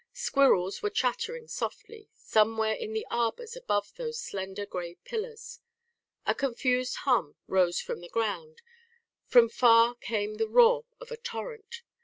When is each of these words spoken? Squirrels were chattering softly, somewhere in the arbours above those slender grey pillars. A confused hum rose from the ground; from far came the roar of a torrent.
Squirrels 0.13 0.81
were 0.81 0.89
chattering 0.89 1.47
softly, 1.47 2.09
somewhere 2.15 2.73
in 2.73 2.91
the 2.91 3.05
arbours 3.11 3.55
above 3.55 3.93
those 3.97 4.19
slender 4.19 4.65
grey 4.65 4.95
pillars. 5.05 5.59
A 6.25 6.33
confused 6.33 6.95
hum 7.05 7.35
rose 7.45 7.79
from 7.79 8.01
the 8.01 8.09
ground; 8.09 8.63
from 9.27 9.47
far 9.47 9.93
came 9.93 10.37
the 10.37 10.47
roar 10.49 10.85
of 10.99 11.11
a 11.11 11.17
torrent. 11.17 11.83